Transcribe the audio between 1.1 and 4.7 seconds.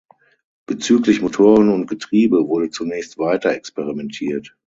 Motoren und Getriebe wurde zunächst weiter experimentiert.